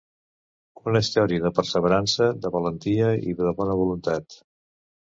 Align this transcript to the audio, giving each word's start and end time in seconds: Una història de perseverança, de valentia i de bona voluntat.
Una 0.91 1.01
història 1.05 1.43
de 1.43 1.51
perseverança, 1.59 2.31
de 2.47 2.53
valentia 2.59 3.13
i 3.35 3.39
de 3.45 3.57
bona 3.63 3.79
voluntat. 3.85 4.43